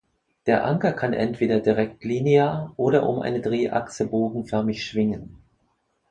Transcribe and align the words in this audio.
Der 0.47 0.65
Anker 0.65 0.93
kann 0.93 1.13
entweder 1.13 1.59
direkt 1.59 2.03
linear 2.03 2.73
oder 2.75 3.07
um 3.07 3.19
eine 3.21 3.39
Drehachse 3.39 4.07
bogenförmig 4.07 4.83
schwingen. 4.83 5.43